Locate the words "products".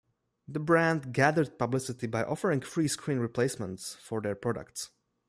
4.33-4.89